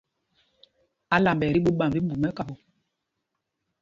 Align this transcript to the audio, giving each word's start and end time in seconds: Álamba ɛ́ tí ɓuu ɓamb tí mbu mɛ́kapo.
Álamba 1.15 1.43
ɛ́ 1.47 1.53
tí 1.53 1.59
ɓuu 1.63 1.77
ɓamb 1.79 1.91
tí 1.93 1.99
mbu 2.03 2.15
mɛ́kapo. 2.21 2.53